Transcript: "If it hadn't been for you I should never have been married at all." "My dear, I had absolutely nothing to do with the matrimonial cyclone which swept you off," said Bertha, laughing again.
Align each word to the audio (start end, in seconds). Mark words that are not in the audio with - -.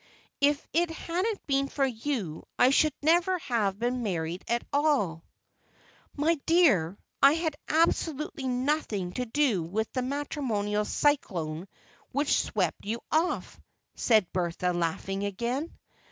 "If 0.39 0.67
it 0.73 0.89
hadn't 0.89 1.45
been 1.45 1.67
for 1.67 1.85
you 1.85 2.43
I 2.57 2.71
should 2.71 2.95
never 3.03 3.37
have 3.37 3.77
been 3.77 4.01
married 4.01 4.43
at 4.47 4.63
all." 4.73 5.23
"My 6.15 6.39
dear, 6.47 6.97
I 7.21 7.33
had 7.33 7.55
absolutely 7.69 8.47
nothing 8.47 9.11
to 9.11 9.27
do 9.27 9.61
with 9.61 9.93
the 9.93 10.01
matrimonial 10.01 10.85
cyclone 10.85 11.67
which 12.11 12.41
swept 12.41 12.83
you 12.83 13.01
off," 13.11 13.59
said 13.93 14.33
Bertha, 14.33 14.73
laughing 14.73 15.23
again. 15.23 15.77